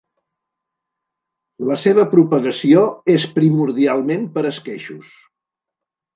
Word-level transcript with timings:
La 1.67 1.77
seva 1.81 2.05
propagació 2.13 2.87
és 3.17 3.27
primordialment 3.37 4.27
per 4.39 4.47
esqueixos. 4.55 5.15